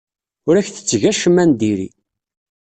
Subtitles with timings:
[0.47, 1.89] Ur ak-tetteg acemma n diri.